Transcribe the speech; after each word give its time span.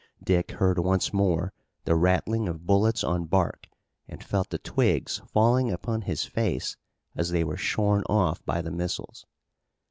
Dick 0.23 0.53
heard 0.53 0.79
once 0.79 1.13
more 1.13 1.53
the 1.85 1.93
rattling 1.95 2.47
of 2.47 2.65
bullets 2.65 3.03
on 3.03 3.25
bark, 3.25 3.67
and 4.07 4.23
felt 4.23 4.49
the 4.49 4.57
twigs 4.57 5.21
falling 5.31 5.69
upon 5.69 6.01
his 6.01 6.25
face 6.25 6.75
as 7.15 7.29
they 7.29 7.43
were 7.43 7.55
shorn 7.55 8.01
off 8.09 8.43
by 8.43 8.63
the 8.63 8.71
missiles. 8.71 9.27